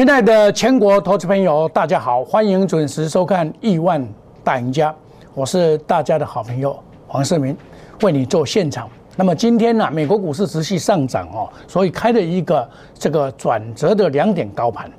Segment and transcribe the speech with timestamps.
[0.00, 4.02] 亲爱的全国投资朋友，大家好，欢迎准时收看《亿万
[4.42, 4.90] 大赢家》，
[5.34, 6.74] 我是大家的好朋友。
[7.06, 7.54] 黄世明，
[8.00, 8.88] 为你做现场。
[9.14, 14.90] 那么今天呢，美国股市持续上涨哦，所以开了一个这个转折的两点高盘，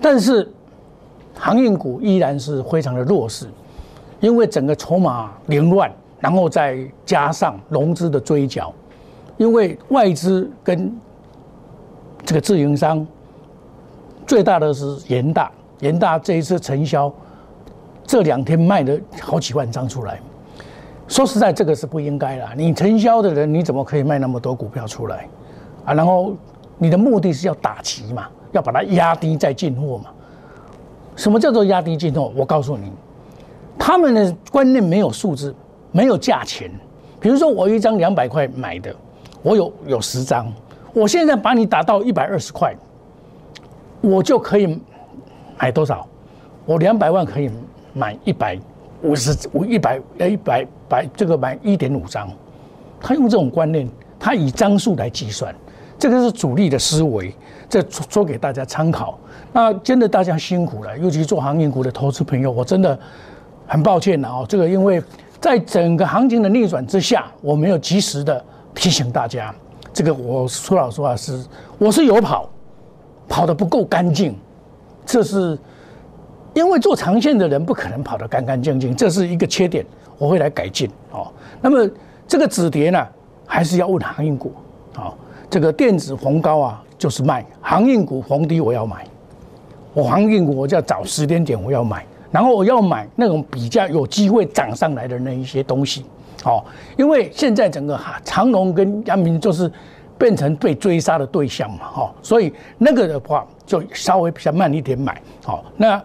[0.00, 0.50] 但是
[1.34, 3.46] 航运股依然是非常的弱势，
[4.20, 8.72] 因为整个筹码凌乱，然后再加上融资的追缴，
[9.36, 10.90] 因为外资跟
[12.24, 13.06] 这个自营商。
[14.26, 17.12] 最大的是延大，延大这一次承销，
[18.04, 20.20] 这两天卖了好几万张出来。
[21.06, 22.48] 说实在，这个是不应该的。
[22.56, 25.28] 你承销的人，你怎么可以卖那么多股票出来
[25.84, 25.94] 啊？
[25.94, 26.34] 然后
[26.76, 30.06] 你的目的是要打击嘛，要把它压低再进货嘛？
[31.14, 32.32] 什么叫做压低进货？
[32.34, 32.90] 我告诉你，
[33.78, 35.54] 他们的观念没有数字，
[35.92, 36.68] 没有价钱。
[37.20, 38.92] 比如说，我一张两百块买的，
[39.42, 40.52] 我有有十张，
[40.92, 42.74] 我现在把你打到一百二十块。
[44.00, 44.80] 我就可以
[45.58, 46.06] 买多少？
[46.64, 47.50] 我两百万可以
[47.92, 48.58] 买一百
[49.02, 52.28] 五十五一百呃一百百这个买一点五张。
[53.00, 55.54] 他用这种观念，他以张数来计算，
[55.98, 57.34] 这个是主力的思维，
[57.68, 57.80] 这
[58.10, 59.18] 说给大家参考。
[59.52, 62.98] 那真的大家辛苦了，尤其做航运股的投资朋友，我真的
[63.66, 64.46] 很抱歉了哦。
[64.48, 65.02] 这个因为
[65.40, 69.54] 在整个行情的逆转之下，我没有及时的提醒大家。
[69.92, 71.44] 这个我说老实话是，
[71.78, 72.50] 我是有跑。
[73.28, 74.34] 跑得不够干净，
[75.04, 75.58] 这是
[76.54, 79.84] 因为做长线的人不可能跑得干干净净，这是一个缺点，
[80.16, 81.26] 我会来改进哦。
[81.60, 81.90] 那么
[82.28, 83.06] 这个止跌呢，
[83.44, 84.52] 还是要问航运股
[84.94, 85.12] 啊。
[85.50, 89.06] 这个电子逢高啊，就是卖；航运股逢低我要买。
[89.92, 96.04] 我航运股我就要找时间点我要买，然后我要买那种比较有机会涨上来的那一些东西
[96.44, 96.64] 哦。
[96.96, 99.70] 因为现在整个长隆跟阳明就是。
[100.18, 106.02] 变成被追杀的对象嘛，哈，所以那个的话就稍微比较慢一点买，好，那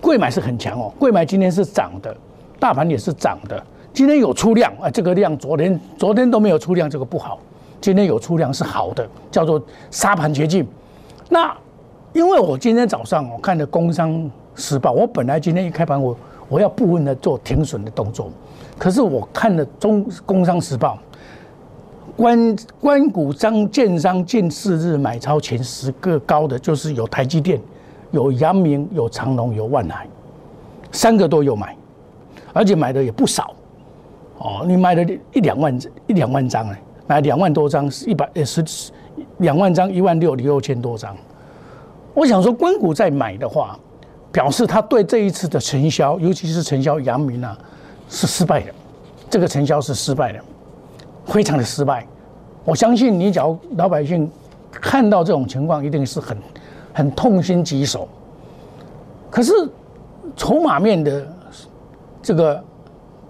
[0.00, 2.16] 贵买是很强哦，贵买今天是涨的，
[2.60, 3.60] 大盘也是涨的，
[3.92, 7.40] 今天有出量啊，这个量昨天昨天都没有出量，这个不好，
[7.80, 10.66] 今天有出量是好的，叫做沙盘绝境。
[11.28, 11.52] 那
[12.12, 16.16] 因为我今天早上我看的《工商时报》，我本来今天一开盘我
[16.48, 18.30] 我要部分的做停损的动作，
[18.78, 20.94] 可是我看了《中工商时报》。
[22.18, 27.60] 关关谷张建商近四日买超前十个高的，就是有台积电、
[28.10, 30.04] 有阳明、有长隆、有万海，
[30.90, 31.76] 三个都有买，
[32.52, 33.54] 而且买的也不少。
[34.38, 35.02] 哦，你买了
[35.32, 35.78] 一两万
[36.08, 38.64] 一两万张哎，买两万多张，一百呃十
[39.36, 41.16] 两万张一万六六千多张。
[42.14, 43.78] 我想说，关谷在买的话，
[44.32, 47.56] 表示他对这一次的承销，尤其是承销阳明啊，
[48.08, 48.74] 是失败的。
[49.30, 50.40] 这个承销是失败的。
[51.28, 52.06] 非常的失败，
[52.64, 54.28] 我相信你，假如老百姓
[54.72, 56.36] 看到这种情况，一定是很
[56.92, 58.08] 很痛心疾首。
[59.30, 59.52] 可是
[60.34, 61.26] 筹码面的
[62.22, 62.62] 这个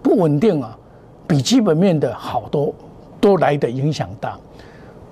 [0.00, 0.78] 不稳定啊，
[1.26, 2.72] 比基本面的好多
[3.20, 4.38] 都来的影响大。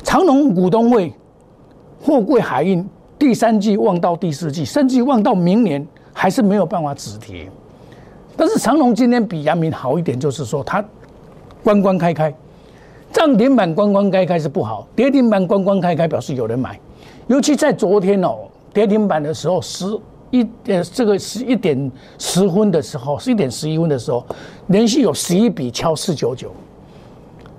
[0.05, 1.13] 长隆股东会
[2.01, 7.51] 货柜海运第三季望到第四季，甚至望到明年，还是没有办法止跌。
[8.37, 10.85] 但是长隆今天比阳明好一点，就是说它
[11.65, 12.33] 关关开开。
[13.17, 16.79] 涨停板关关开开是不好，跌停板关关开开表示有人买，
[17.29, 18.41] 尤其在昨天哦，
[18.75, 19.87] 跌停板的时候十
[20.31, 24.23] 一呃这个十一点十分的时候，十一点十一分的时候，
[24.67, 26.51] 连续有十一笔敲四九九，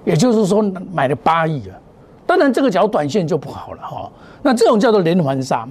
[0.05, 0.61] 也就是说
[0.93, 1.75] 买了八亿了。
[2.27, 4.11] 当然这个叫短线就不好了哈，
[4.43, 5.67] 那这种叫做连环杀，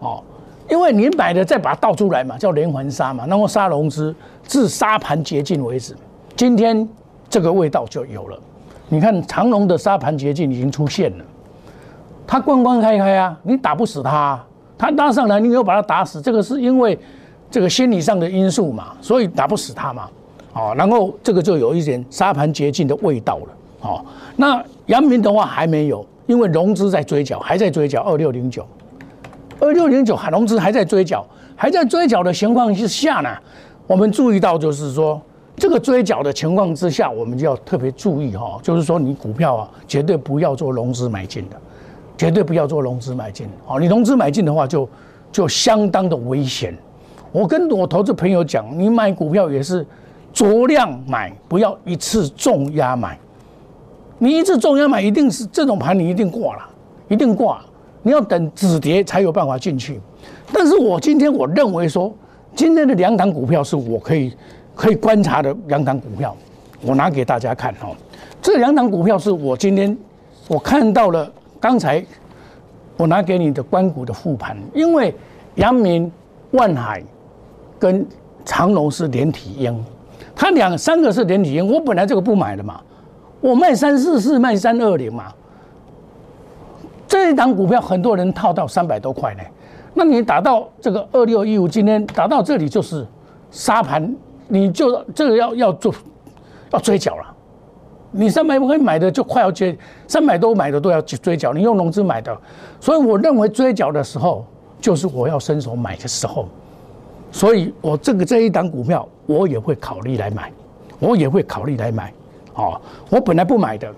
[0.00, 0.22] 哦，
[0.68, 4.14] 因为你买的再把它倒出来嘛，叫连环杀嘛，那么杀融资
[4.46, 5.96] 至杀盘接近为止，
[6.36, 6.86] 今天
[7.30, 8.38] 这个味道就有了。
[8.92, 11.24] 你看长隆的沙盘捷径已经出现了，
[12.26, 14.38] 它关关开开啊，你打不死它，
[14.76, 16.98] 它拉上来你又把它打死，这个是因为
[17.48, 20.08] 这个心理上的因素嘛，所以打不死它嘛，
[20.54, 23.48] 哦，然后这个就有一点沙盘捷径的味道了，
[23.82, 24.04] 哦，
[24.34, 28.66] 那阳明的话还没有，因为融资在追缴，还在追缴二六零九，
[29.60, 31.24] 二六零九海融资还在追缴，
[31.54, 33.30] 还在追缴的情况之下呢，
[33.86, 35.22] 我们注意到就是说。
[35.60, 41.56] 这个追缴的情况之下，我们就要特别注意哈，就是说你股票啊，绝对不要做融资买进的，
[42.16, 43.46] 绝对不要做融资买进。
[43.66, 44.88] 好，你融资买进的话，就
[45.30, 46.74] 就相当的危险。
[47.30, 49.86] 我跟我投资朋友讲，你买股票也是
[50.32, 53.18] 酌量买，不要一次重压买。
[54.16, 56.62] 你一次重压买，一定是这种盘你一定挂了，
[57.08, 57.60] 一定挂。
[58.02, 60.00] 你要等止跌才有办法进去。
[60.50, 62.10] 但是我今天我认为说，
[62.54, 64.32] 今天的两档股票是我可以。
[64.74, 66.36] 可以观察的两档股票，
[66.82, 67.90] 我拿给大家看哈。
[68.42, 69.96] 这两档股票是我今天
[70.48, 71.30] 我看到了，
[71.60, 72.04] 刚才
[72.96, 75.14] 我拿给你的关谷的复盘，因为
[75.56, 76.10] 阳明、
[76.52, 77.02] 万海
[77.78, 78.06] 跟
[78.44, 79.84] 长隆是连体婴，
[80.34, 82.80] 它两三个是连体婴，我本来这个不买的嘛，
[83.40, 85.32] 我卖三四四，卖三二零嘛。
[87.06, 89.42] 这一档股票很多人套到三百多块呢，
[89.94, 93.06] 那你打到这个二六一五，今天打到这里就是
[93.50, 94.14] 沙盘，
[94.50, 95.94] 你就这个要要做
[96.72, 97.36] 要追缴了。
[98.12, 99.76] 你三百块买的就快要接
[100.08, 102.36] 三百多买的都要追缴，你用融资买的，
[102.80, 104.44] 所以我认为追缴的时候
[104.80, 106.48] 就是我要伸手买的时候，
[107.30, 110.52] 所以我这个这一档股票我也会考虑来买，
[110.98, 112.12] 我也会考虑来买，
[112.54, 112.80] 哦，
[113.10, 113.88] 我本来不买的，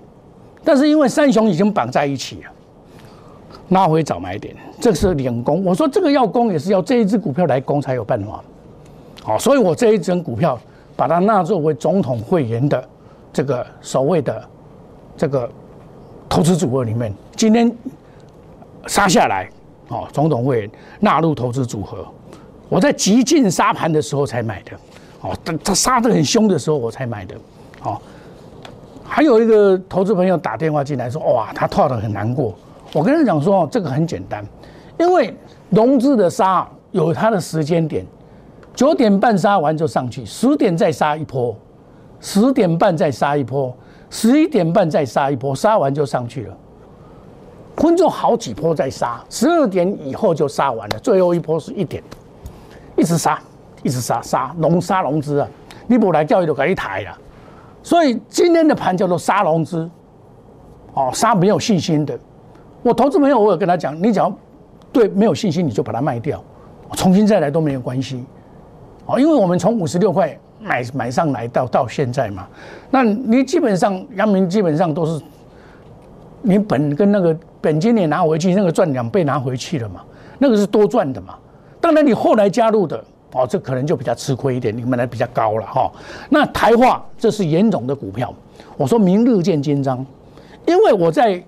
[0.63, 2.51] 但是因为三雄已经绑在一起了，
[3.71, 8.45] 拉回早买点，这是领攻，我说这个要攻也是要这一只股票来攻才有办法，
[9.23, 10.59] 好，所以我这一只股票
[10.97, 12.89] 把它纳作为总统会员的。
[13.33, 14.45] 这个所谓的
[15.17, 15.49] 这个
[16.29, 17.75] 投资组合里面，今天
[18.87, 19.49] 杀下来，
[19.89, 20.71] 哦，总统会
[21.01, 22.07] 纳入投资组合。
[22.69, 24.73] 我在极尽杀盘的时候才买的，
[25.23, 27.35] 哦，他他杀的很凶的时候我才买的，
[27.83, 27.99] 哦。
[29.03, 32.55] 还有一个投资朋友打电话进来说，哇，他套的很难过。
[32.93, 34.47] 我跟他讲说，这个很简单，
[34.99, 35.35] 因为
[35.71, 38.07] 融资的杀有它的时间点，
[38.75, 41.55] 九点半杀完就上去，十点再杀一波。
[42.21, 43.77] 十点半再杀一波，
[44.09, 46.57] 十一点半再杀一波，杀完就上去了。
[47.77, 50.99] 分钟好几波再杀，十二点以后就杀完了。
[51.01, 52.01] 最后一波是一点，
[52.97, 53.41] 一直杀，
[53.83, 55.49] 一直杀，杀龙杀龙资啊！
[55.89, 57.19] 你不来教育都给你抬了。
[57.83, 59.91] 所以今天的盘叫做杀龙资，
[60.95, 62.17] 哦，杀没有信心的。
[62.85, 64.33] 我投资朋友，我有跟他讲，你只要
[64.93, 66.41] 对没有信心，你就把它卖掉，
[66.93, 68.25] 重新再来都没有关系。
[69.13, 70.37] 哦，因为我们从五十六块。
[70.65, 72.47] 买买上来到到现在嘛，
[72.89, 75.21] 那你基本上阳明基本上都是
[76.41, 80.03] 你本跟那个本金也拿回去，那个赚两倍拿回去了嘛，
[80.39, 81.35] 那个是多赚的嘛。
[81.81, 82.97] 当然你后来加入的
[83.33, 85.91] 哦，这可能就比较吃亏一点，你们来比较高了哈。
[86.29, 88.33] 那台化这是严总的股票，
[88.77, 90.07] 我说明日见金章，
[90.65, 91.43] 因为我在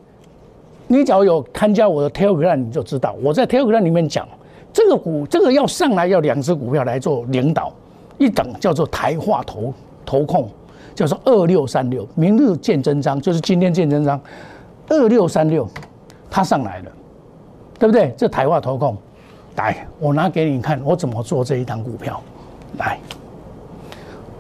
[0.89, 4.27] 你只要有参加我的 Telegram，你就知道我在 Telegram 里面讲
[4.75, 7.73] 这个股这个要上来要两只股票来做领导。
[8.17, 9.75] 一等叫做台化投
[10.07, 10.49] 投控，
[10.95, 14.21] 叫做二六三六，明日见真章，就是今天见真章，
[14.89, 15.69] 二六三六，
[16.31, 16.93] 它上来了，
[17.77, 18.15] 对不对？
[18.17, 18.97] 这台化投控，
[19.57, 22.23] 来，我拿给你看，我怎么做这一档股票，
[22.79, 23.01] 来，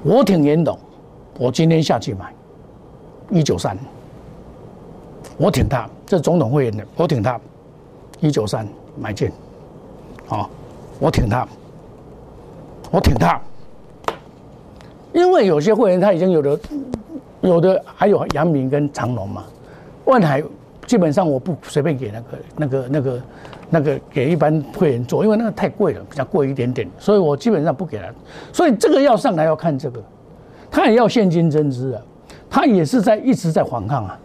[0.04, 0.78] 我挺严董，
[1.36, 2.32] 我今天下去买
[3.28, 3.76] 一九三，
[5.36, 7.40] 我挺他，这总统会员的，我挺他，
[8.20, 8.64] 一九三
[8.96, 9.28] 买进，
[10.26, 10.48] 好，
[10.98, 11.46] 我挺他，
[12.90, 13.40] 我挺他。
[15.12, 16.58] 因为有些会员他已经有的，
[17.42, 19.44] 有的还有阳明跟长隆嘛，
[20.06, 20.42] 万海
[20.86, 23.22] 基本上我不随便给那个那个那个
[23.70, 28.04] 那个给一般会员做，因为那个太贵了，比较贵一点点，所以我基本上不给他。
[28.52, 30.02] 所以这个要上来要看这个，
[30.70, 32.02] 他也要现金增资啊，
[32.50, 34.18] 他也是在一直在反抗啊，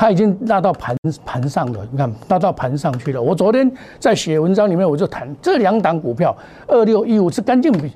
[0.00, 3.20] 它已经拉到盘盘上了，你看拉到盘上去了。
[3.20, 6.34] 我昨天在写文章里面我就谈这两档股票，
[6.66, 7.92] 二六一五是干净比。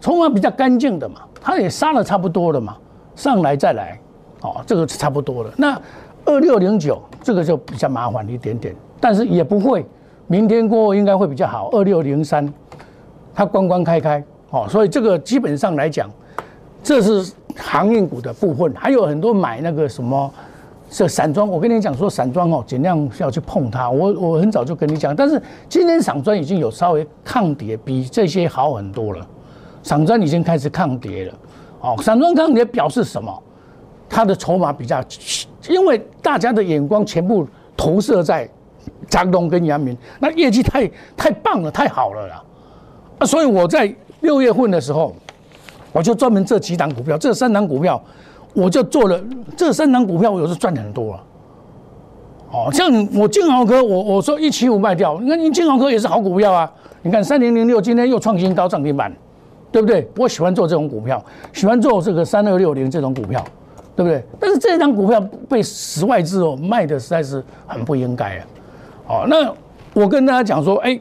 [0.00, 2.76] 筹码比较干净的嘛，它也杀了差不多了嘛，
[3.16, 3.98] 上来再来，
[4.42, 5.50] 哦，这个是差不多了。
[5.56, 5.76] 那
[6.26, 9.84] 二六零九这个就比较麻烦一点点，但是也不会，
[10.28, 11.70] 明天过后应该会比较好。
[11.72, 12.48] 二六零三，
[13.34, 16.08] 它关关开开，哦，所以这个基本上来讲，
[16.84, 20.32] 这是航运股的部分，还有很多买那个什么，
[20.90, 21.48] 这散装。
[21.48, 23.90] 我跟你讲说散装哦，尽量要去碰它。
[23.90, 29.26] 我我很早就跟你讲，但是今天散装已经有稍微抗跌，比这些好很多了。
[29.82, 31.34] 散装已经开始抗跌了，
[31.80, 33.42] 哦，散装抗跌表示什么？
[34.10, 35.02] 它的筹码比较，
[35.68, 38.48] 因为大家的眼光全部投射在
[39.08, 42.42] 张东跟杨明，那业绩太太棒了，太好了啦，
[43.18, 45.14] 啊，所以我在六月份的时候，
[45.92, 48.02] 我就专门这几档股票，这三档股票，
[48.58, 49.20] 我就做了
[49.56, 51.24] 这三档股票，我有时赚很多了，
[52.52, 56.70] 哦，像我金豪科，我我说一七五卖掉，你看金豪科也是好股票啊，
[57.02, 59.12] 你看三零零六今天又创新高涨停板。
[59.70, 60.10] 对不对？
[60.16, 61.22] 我喜欢做这种股票，
[61.52, 63.44] 喜欢做这个三二六零这种股票，
[63.94, 64.24] 对不对？
[64.40, 68.46] 但是这张股票被十外资哦卖的实在是很不应该啊！
[69.08, 69.52] 哦，那
[69.92, 70.98] 我跟大家讲说，哎，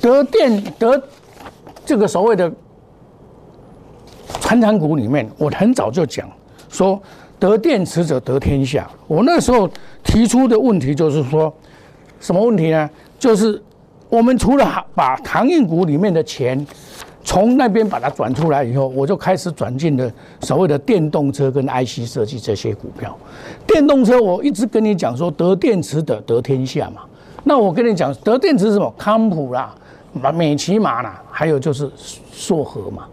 [0.00, 1.00] 德电德
[1.86, 2.52] 这个所谓的
[4.52, 6.28] 传产股里面，我很早就讲
[6.68, 7.00] 说，
[7.38, 8.86] 得电池者得天下。
[9.06, 9.66] 我那时候
[10.04, 11.50] 提出的问题就是说，
[12.20, 12.88] 什么问题呢？
[13.18, 13.60] 就是。
[14.10, 16.66] 我们除了把航运股里面的钱
[17.24, 23.16] 从那边把它转出来以后，我就开始转进了所谓的电动车跟 IC 设计这些股票。
[23.66, 27.00] 电动车我一直跟你讲说，得电池的得天下嘛。
[27.44, 28.94] 那我跟你讲，得电池什么？
[28.98, 29.74] 康普啦，
[30.34, 31.90] 美骑马啦，还有就是
[32.30, 33.04] 硕和嘛。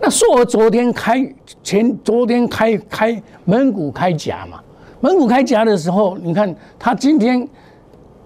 [0.00, 4.60] 那硕和昨天开前，昨天开开门股开夹嘛。
[5.00, 7.48] 门股开夹的时候，你看它今天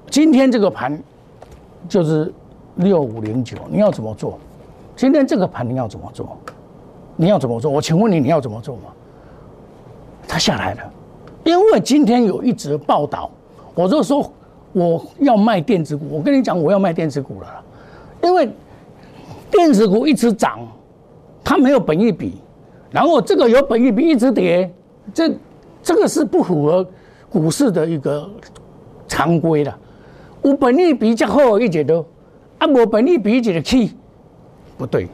[0.09, 1.01] 今天这个盘
[1.89, 2.33] 就是
[2.77, 4.39] 六五零九，你要怎么做？
[4.97, 6.37] 今天这个盘你要怎么做？
[7.17, 7.71] 你要怎么做？
[7.71, 8.83] 我请问你，你要怎么做吗？
[10.29, 10.93] 它下来了，
[11.45, 13.31] 因为今天有一则报道，
[13.75, 14.31] 我就说
[14.73, 16.07] 我要卖电子股。
[16.11, 17.63] 我跟你讲，我要卖电子股了，
[18.23, 18.49] 因为
[19.51, 20.61] 电子股一直涨，
[21.43, 22.41] 它没有本益比，
[22.91, 24.73] 然后这个有本益比一直跌，
[25.13, 25.33] 这
[25.83, 26.87] 这个是不符合
[27.29, 28.29] 股市的一个
[29.09, 29.75] 常规的。
[30.43, 32.05] 有本益比较好一点的，
[32.59, 33.91] 啊，无本益比一点去。
[34.79, 35.07] 不对，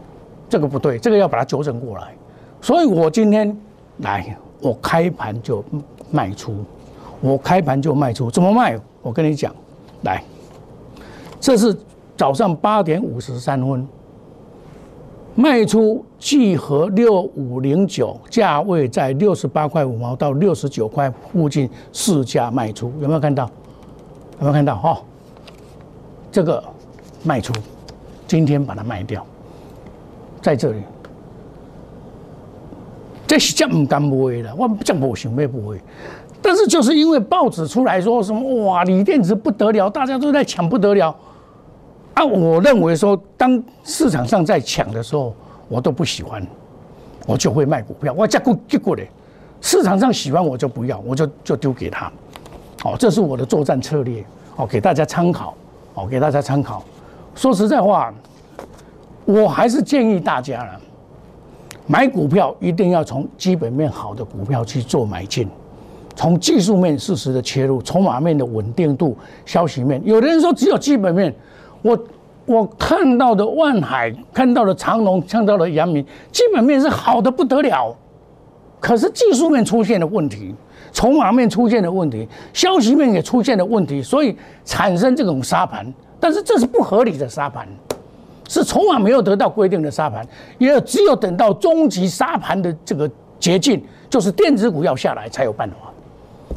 [0.48, 2.14] 这个不对，这个要把它纠正过来。
[2.60, 3.56] 所以我今天
[3.98, 5.64] 来，我开盘就
[6.10, 6.64] 卖出，
[7.20, 8.78] 我开盘就卖出，怎么卖？
[9.02, 9.52] 我跟你讲，
[10.02, 10.22] 来，
[11.40, 11.76] 这是
[12.16, 13.86] 早上八点五十三分
[15.38, 23.44] 卖出，聚合六五零九，价位在六十八块五毛到六十九块附近市价卖出，有没有看到？
[24.38, 24.74] 有没有看到？
[24.76, 24.98] 哈，
[26.32, 26.64] 这个
[27.22, 27.52] 卖出，
[28.26, 29.24] 今天把它卖掉。
[30.40, 30.78] 在这里，
[33.26, 34.08] 这是真唔敢卖
[34.42, 35.78] 了，我真无想要卖。
[36.40, 41.14] 但是就是因为报纸出来说什么哇，锂电池不得了，大家都在抢不得了
[42.16, 42.24] 啊！
[42.24, 45.34] 我认为说，当市场上在抢的时候，
[45.68, 46.44] 我都不喜欢，
[47.26, 48.12] 我就会卖股票。
[48.16, 49.06] 我价股结果嘞，
[49.60, 52.10] 市场上喜欢我就不要，我就就丢给他。
[52.84, 54.24] 哦，这是我的作战策略
[54.56, 55.54] 哦，给大家参考
[55.92, 56.82] 哦，给大家参考。
[57.34, 58.12] 说实在话。
[59.24, 60.80] 我还是建议大家了，
[61.88, 65.48] 买股票一定要从基本面好的股票去做买进，
[66.14, 70.00] 从技术面适时的切入，筹码面的稳定度，消息面。
[70.04, 71.34] 有的人说只有基本面，
[71.86, 71.98] 我
[72.46, 77.94] 我看到的万海，看到的长隆，看到的阳明，基本面是好的不得了，
[78.80, 80.52] 可是技术面出现了问题，
[80.92, 85.86] 筹码面出现了问题，消息面也出现了问题，所以产生这种沙盘，
[86.18, 87.68] 但是这是不合理的沙盘。
[88.48, 90.24] 是筹码没有得到规定的沙盘，
[90.58, 95.76] 也只有等到终极沙盘的这个捷径，就是电子股要下来才有办法。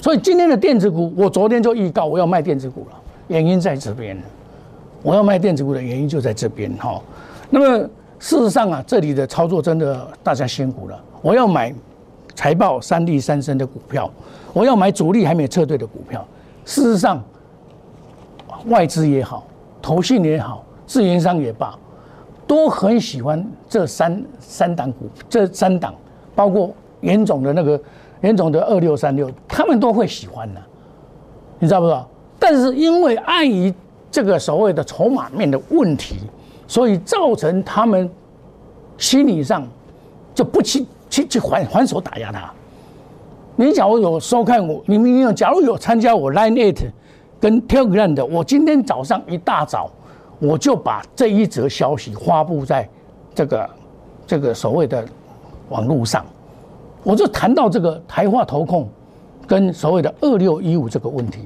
[0.02, 4.16] 所以今天的电子股，我昨天就预告我要卖电子股了，原因在这边。
[5.02, 7.02] 我要卖电子股的原因就在这边哈。
[7.50, 7.90] 那么
[8.20, 11.02] 事实上啊，这里的操作真的大家辛苦了。
[11.22, 11.74] 我要买
[12.36, 14.10] 财报三利三升的股票，
[14.54, 16.26] 我要买主力还没撤退的股票。
[16.66, 17.24] 事实上，
[18.68, 19.46] 外资也好，
[19.82, 20.64] 投信也好。
[20.86, 21.78] 自营商也罢，
[22.48, 25.94] 都很喜欢这三三档股，这三档
[26.34, 27.80] 包括严总的那个
[28.22, 30.62] 严总的二六三六，他们都会喜欢的，
[31.60, 32.10] 你知道不知道？
[32.40, 33.72] 但是因为碍于
[34.12, 36.18] 这个所谓的筹码面的问题，
[36.68, 38.10] 所以造成他们
[38.98, 39.68] 心理上
[40.34, 42.52] 就不去去去还还手打压他。
[43.56, 46.90] 你假如有收看我，你们有假如有参加我 Line Eight
[47.40, 49.90] 跟 Telegram 的，我今天早上一大早。
[50.42, 52.88] 我就把这一则消息发布在
[53.36, 53.70] 这个
[54.26, 55.06] 这个所谓的
[55.68, 56.26] 网络上，
[57.04, 58.88] 我就谈到这个台化投控
[59.46, 61.42] 跟所谓的二六一五这个问题，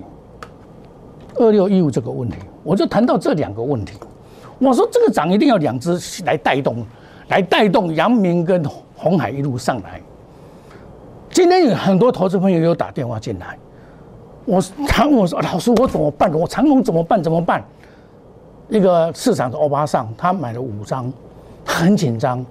[1.43, 3.97] 二六一五这个问题，我就谈到这两个问题。
[4.59, 6.85] 我说这个涨一定要两只来带动，
[7.27, 8.63] 来带动阳明跟
[8.95, 9.99] 红海一路上来。
[11.29, 13.57] 今天有很多投资朋友有打电话进来，
[14.45, 16.31] 我他问我说：“老师，我怎么办？
[16.33, 17.21] 我长龙怎么办？
[17.21, 17.63] 怎么办？”
[18.69, 21.11] 一个市场的欧巴桑，他买了五张，
[21.65, 22.45] 他很紧张。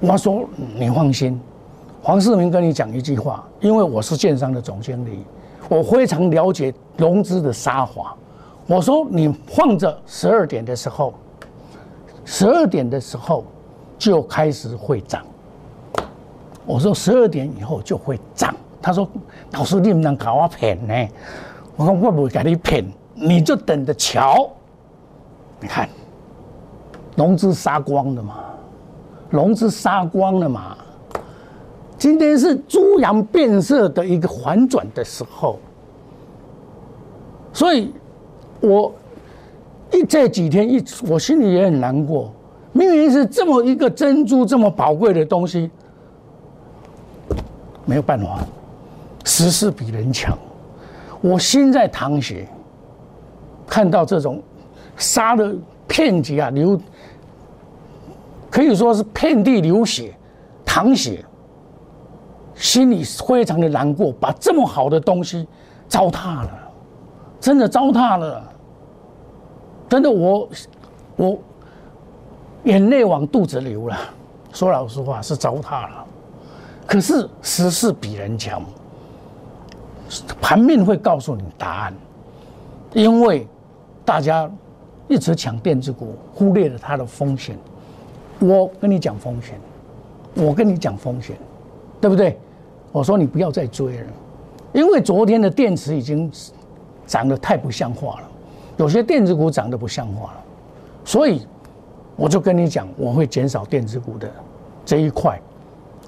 [0.00, 0.44] 我说
[0.76, 1.40] 你放心，
[2.02, 5.24] 黄世明跟你讲一句话，因为我是建商的总经理，
[5.70, 8.16] 我非常了解融资的杀法。
[8.66, 11.14] 我说你放着十二点的时候，
[12.24, 13.44] 十二点的时候
[13.96, 15.24] 就开始会涨。
[16.66, 18.52] 我说十二点以后就会涨。
[18.82, 19.08] 他说
[19.52, 21.08] 老师你不能搞我骗呢。
[21.76, 22.84] 我说我不会给你骗，
[23.14, 24.50] 你就等着瞧。
[25.60, 25.88] 你看，
[27.14, 28.40] 融资杀光了嘛？
[29.30, 30.76] 融资杀光了嘛？
[32.00, 35.58] 今天是猪羊变色的一个反转的时候，
[37.52, 37.92] 所以，
[38.60, 38.90] 我
[39.92, 42.32] 一这几天一，我心里也很难过。
[42.72, 45.70] 明明是这么一个珍珠这么宝贵的东西，
[47.84, 48.38] 没有办法，
[49.24, 50.38] 时势比人强，
[51.20, 52.48] 我心在淌血，
[53.66, 54.42] 看到这种。
[54.96, 55.54] 杀的
[55.88, 56.78] 片级啊，流
[58.50, 60.14] 可以说是遍地流血、
[60.62, 61.24] 淌血，
[62.60, 65.48] 心里非常的难过，把这么好的东西
[65.88, 66.50] 糟蹋了，
[67.40, 68.52] 真的糟蹋了，
[69.88, 70.48] 真的我
[71.16, 71.38] 我
[72.64, 73.96] 眼泪往肚子流了。
[74.52, 76.04] 说老实话是糟蹋了，
[76.86, 78.62] 可是时势比人强，
[80.38, 81.94] 盘面会告诉你答案，
[82.92, 83.48] 因为
[84.04, 84.50] 大家
[85.08, 87.56] 一直抢电子股，忽略了它的风险。
[88.38, 89.58] 我跟你讲风险，
[90.34, 91.38] 我跟你讲风险，
[92.02, 92.38] 对不对？
[92.92, 94.06] 我说你不要再追了，
[94.72, 96.30] 因为昨天的电池已经
[97.06, 98.28] 涨得太不像话了，
[98.76, 100.40] 有些电子股涨得不像话了，
[101.04, 101.46] 所以
[102.16, 104.30] 我就跟你讲，我会减少电子股的
[104.84, 105.40] 这一块，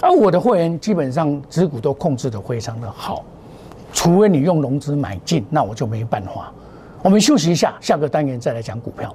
[0.01, 3.25] 而我的会员基本上持股都控制得非常的好，
[3.93, 6.53] 除非你用融资买进，那我就没办法。
[7.03, 9.15] 我们休息一下，下个单元再来讲股票。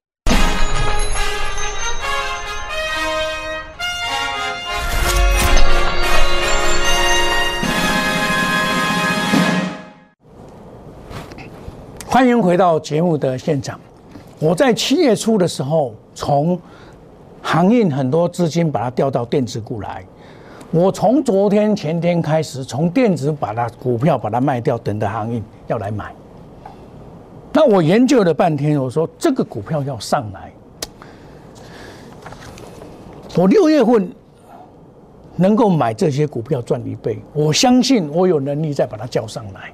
[12.11, 13.79] 欢迎回到节目的现场。
[14.37, 16.59] 我在七月初的时候，从
[17.41, 20.03] 航运很多资金把它调到电子股来。
[20.71, 26.13] 我从昨天前天开始，从电子把它股票把它卖掉，等着航运要来买。
[27.53, 30.51] 那我研究了半天，我说这个股票要上来，
[33.37, 34.11] 我六月份
[35.37, 39.71] 能够买这些股票赚一倍，我相信我有能力再把它叫上来。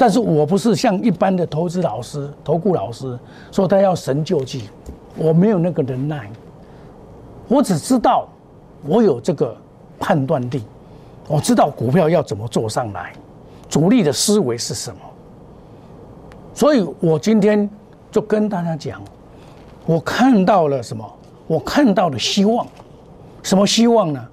[0.00, 3.18] 但是我不是像一般的投资老师、投顾老师
[3.52, 4.70] 说他要神救济，
[5.14, 6.30] 我没有那个能耐。
[7.48, 8.26] 我只知道
[8.82, 9.54] 我有这个
[9.98, 10.62] 判断力，
[11.28, 13.12] 我知道股票要怎么做上来，
[13.68, 15.00] 主力的思维是什么。
[16.54, 17.68] 所以我今天
[18.10, 19.02] 就跟大家讲，
[19.84, 21.04] 我看到了什么？
[21.46, 22.66] 我看到了希望。
[23.42, 24.28] 什么希望呢？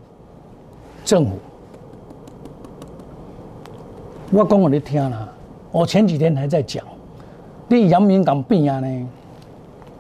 [1.04, 1.32] 政府，
[4.32, 5.34] 我讲我你听了。
[5.72, 6.84] 我前几天还在讲，
[7.68, 9.08] 你阳明港变啊呢，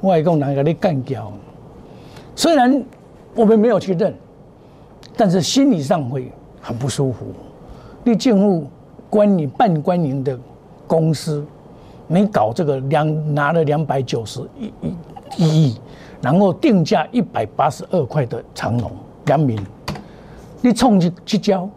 [0.01, 1.31] 外公难给你干掉。
[2.35, 2.83] 虽然
[3.35, 4.13] 我们没有去认，
[5.15, 7.25] 但是心理上会很不舒服。
[8.03, 8.65] 你进入
[9.09, 10.39] 官营办官营的
[10.87, 11.45] 公司，
[12.07, 14.71] 你搞这个两拿了两百九十一
[15.35, 15.81] 一亿，
[16.21, 18.89] 然后定价一百八十二块的长龙
[19.25, 19.59] 阳明，
[20.61, 21.69] 你冲去去交。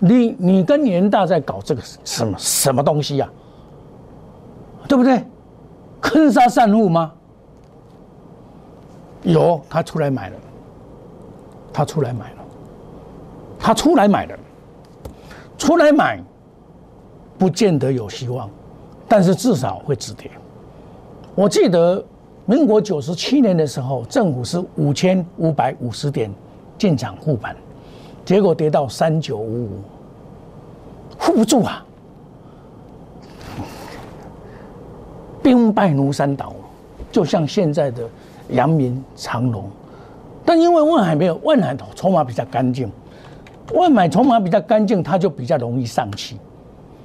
[0.00, 3.30] 你你跟联大在搞这个什么什么东西呀？
[4.88, 5.22] 对不对？
[6.00, 7.12] 坑杀散户吗？
[9.22, 10.36] 有，他出来买了，
[11.72, 12.36] 他出来买了，
[13.58, 14.38] 他出来买了，
[15.58, 16.18] 出来买，
[17.38, 18.48] 不见得有希望，
[19.06, 20.30] 但是至少会止跌。
[21.34, 22.02] 我记得
[22.46, 26.32] 民国九十七年的时候，政府是五千五百五十点
[26.78, 27.54] 进场护盘。
[28.24, 29.68] 结果跌到三九五五，
[31.30, 31.84] 护不住啊！
[35.42, 36.52] 兵败如山倒，
[37.12, 38.02] 就像现在的
[38.50, 39.70] 阳明长隆，
[40.44, 42.90] 但因为万海没有万海筹码比较干净，
[43.72, 46.36] 万海筹码比较干净，它就比较容易上去。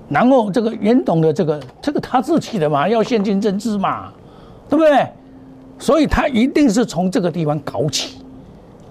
[0.09, 4.11] 然后这个严董的这个这个他自己的嘛，要现金增资嘛，
[4.67, 5.07] 对不对？
[5.77, 8.17] 所以他一定是从这个地方搞起。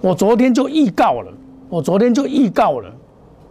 [0.01, 1.31] 我昨天就预告了。
[1.67, 2.89] 我昨天就预告了，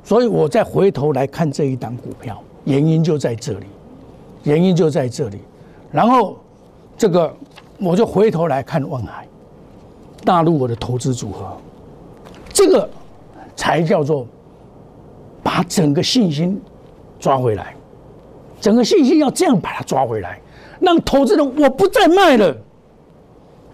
[0.05, 3.67] 所以我再回头来看这一档股票，原因就在这里，
[4.43, 5.39] 原因就在这里。
[5.91, 6.37] 然后
[6.99, 7.35] 这个
[7.79, 9.27] 我就回头来看万海，
[10.25, 11.57] 纳入我的投资组合，
[12.53, 12.87] 这个
[13.57, 14.27] 才叫做
[15.43, 16.61] 把整个信心
[17.19, 17.75] 抓回来，
[18.61, 20.39] 整个信心要这样把它抓回来，
[20.81, 22.55] 让投资人我不再卖了，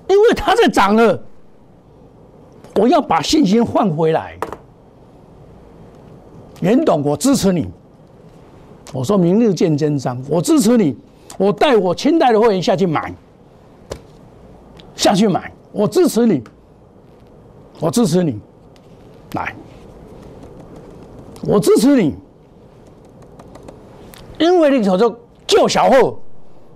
[0.09, 1.21] 因为它在涨了，
[2.77, 4.37] 我要把信心换回来。
[6.61, 7.69] 袁董，我支持你。
[8.93, 10.97] 我说明日见真章，我支持你。
[11.39, 13.15] 我带我清代的会员下去买，
[14.95, 16.43] 下去买，我支持你，
[17.79, 18.39] 我支持你，
[19.33, 19.55] 来，
[21.43, 22.15] 我支持你，
[24.39, 26.19] 因为你叫做救小贺，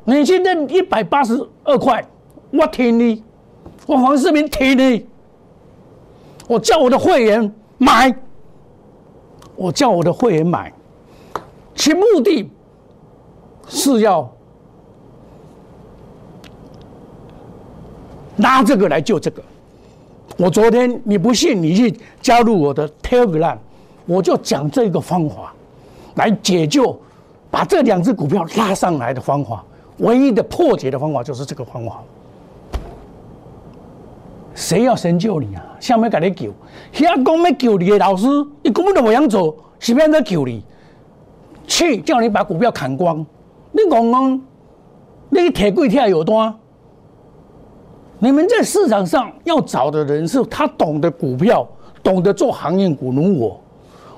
[0.05, 2.03] 你现在一百八十二块，
[2.53, 3.23] 我挺你，
[3.87, 5.05] 我黄世明挺你，
[6.47, 8.17] 我叫我的会员买，
[9.57, 10.73] 我叫我的会员买，
[11.75, 12.51] 其目的
[13.69, 14.31] 是要。
[18.37, 19.41] 拿这个来救这个，
[20.37, 23.57] 我昨天你不信，你去加入我的 Telegram，
[24.07, 25.55] 我就讲这个方法，
[26.17, 26.99] 来解救，
[27.49, 29.65] 把这两只股票拉上来的方法，
[29.99, 32.03] 唯一的破解的方法就是这个方法。
[34.55, 35.63] 谁要神救你啊？
[35.81, 36.53] 下面给你救，
[36.93, 38.27] 遐讲要救你的老师，
[38.63, 40.63] 你根本都不想做，是边在救你？
[41.67, 43.25] 去叫你把股票砍光，
[43.73, 44.43] 你讲讲，
[45.31, 46.55] 你铁柜跳有多？
[48.21, 51.67] 你们在市场上要找的人是他懂得股票，
[52.03, 53.61] 懂得做行业股，如我。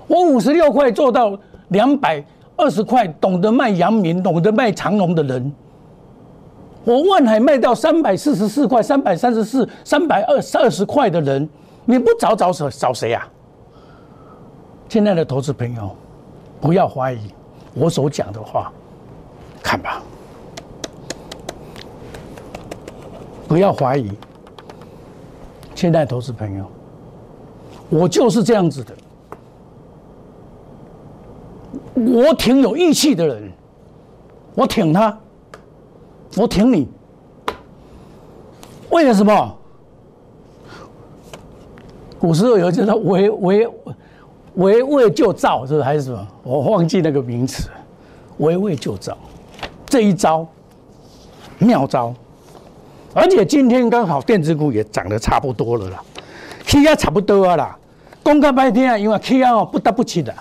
[0.07, 1.37] 我五十六块做到
[1.69, 2.23] 两百
[2.57, 5.53] 二十块，懂得卖阳明，懂得卖长隆的人。
[6.87, 11.47] 我万海卖到三百四十四块，三百三十四，三百二二十块的人，
[11.85, 13.27] 你不找找找找谁呀？
[14.89, 15.91] 亲爱的投资朋友，
[16.61, 17.19] 不要怀疑
[17.75, 18.73] 我所讲的话，
[19.61, 20.01] 看吧。
[23.49, 24.13] 不要怀疑，
[25.75, 26.65] 现在投资朋友，
[27.91, 28.95] 我就是这样子的。
[31.97, 33.53] 我挺有义气的人，
[34.55, 35.19] 我挺他，
[36.37, 36.87] 我挺你。
[38.91, 39.57] 为了什么？
[42.19, 43.69] 古时候有叫做“围围
[44.55, 46.27] 围魏救赵”，是还是什么？
[46.43, 47.69] 我忘记那个名词
[48.39, 49.17] ，“围魏救赵”
[49.87, 50.47] 这一招
[51.59, 52.15] 妙招。
[53.13, 56.03] 而且今天刚好电子股也涨得差不多了啦
[56.67, 57.79] ，K 压差不多啊啦。
[58.23, 60.35] 公开白天啊，因为 K 压哦不得不起的，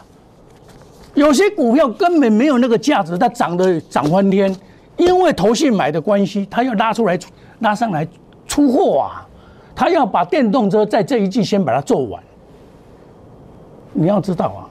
[1.13, 4.53] 有些股票根本没有那个价值，它涨得涨翻天，
[4.97, 7.19] 因为投信买的关系，他要拉出来
[7.59, 8.07] 拉上来
[8.47, 9.27] 出货啊，
[9.75, 12.21] 他要把电动车在这一季先把它做完。
[13.93, 14.61] 你要知道啊，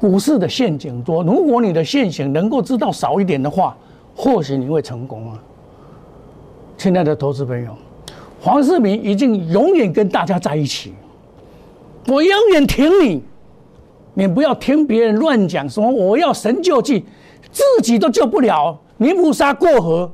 [0.00, 3.76] 股市的陷阱多，如果你的陷阱能够知道少一点的话，
[4.14, 5.38] 或许你会成功啊。
[6.76, 7.76] 亲爱的投资朋友，
[8.40, 10.92] 黄世明已经永远跟大家在一起，
[12.08, 13.22] 我永远挺你。
[14.14, 17.06] 你不要听别人乱讲什么，我要神救济，
[17.52, 18.76] 自己都救不了。
[18.96, 20.10] 泥菩萨过河，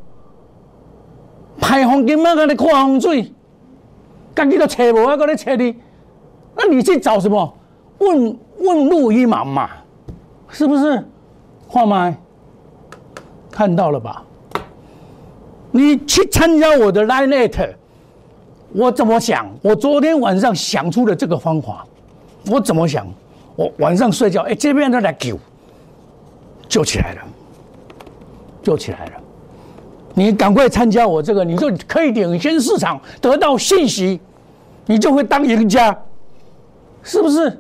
[1.61, 3.33] 排风金嘛，搁你看风水，
[4.35, 5.77] 家己都找无，还搁你找你，
[6.57, 7.55] 那你去找什么？
[7.99, 9.71] 问问路一盲嘛，
[10.49, 11.05] 是不是？
[11.67, 12.17] 话麦，
[13.51, 14.23] 看到了吧？
[15.71, 17.75] 你去参加我的 Line，
[18.73, 19.51] 我怎么想？
[19.63, 21.85] 我昨天晚上想出了这个方法。
[22.51, 23.07] 我怎么想？
[23.57, 25.39] 我晚上睡觉，哎，这边都来救，
[26.69, 27.23] 救起来了，
[28.63, 29.13] 救起来了。
[30.15, 34.21] 你赶快参加我这个，你就可以领先市场，得到信息，
[34.87, 35.97] 你就会当赢家，
[37.03, 37.59] 是不是？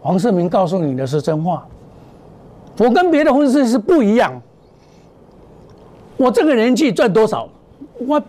[0.00, 1.66] 黄世明告诉你的是真话，
[2.78, 4.40] 我跟别的分析师不一样。
[6.16, 7.48] 我这个年纪赚多少？
[8.06, 8.20] 我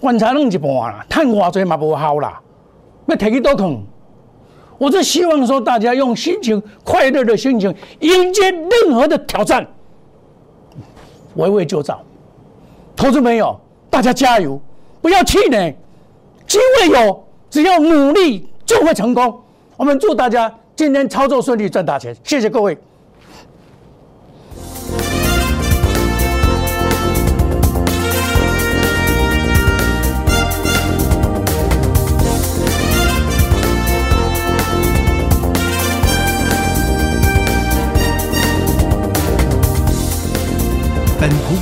[0.00, 2.40] 观察弄一半啦，赚偌济嘛无效啦，
[3.06, 3.80] 要提去多坑。
[4.78, 9.66] 我是希望说，大家用心情快乐的心情迎接任何的挑战，
[11.34, 12.02] 围魏救赵。
[12.94, 13.58] 投资朋友，
[13.90, 14.60] 大家加油，
[15.00, 15.74] 不要气馁，
[16.46, 19.40] 机会有，只要努力就会成功。
[19.76, 22.14] 我们祝大家今天操作顺利，赚大钱。
[22.24, 22.76] 谢谢各位。